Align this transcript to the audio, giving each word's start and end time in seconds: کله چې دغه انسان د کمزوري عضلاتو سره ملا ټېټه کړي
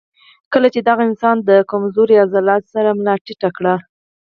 کله 0.53 0.67
چې 0.73 0.79
دغه 0.89 1.01
انسان 1.09 1.35
د 1.49 1.51
کمزوري 1.71 2.15
عضلاتو 2.25 2.71
سره 2.75 2.89
ملا 2.97 3.15
ټېټه 3.25 3.49
کړي 3.57 3.75